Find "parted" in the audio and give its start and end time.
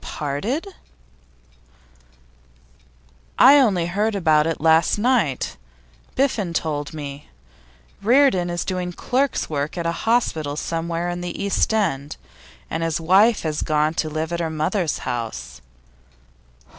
0.03-0.69